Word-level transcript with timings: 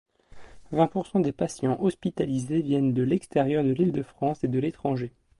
Vingt 0.71 0.87
pour 0.87 1.05
cent 1.05 1.19
des 1.19 1.31
patients 1.31 1.79
hospitalisés 1.79 2.63
viennent 2.63 2.91
de 2.95 3.03
l'extérieur 3.03 3.63
de 3.63 3.69
l'Île-de-France 3.69 4.43
et 4.43 4.47
de 4.47 4.57
l'étranger. 4.57 5.11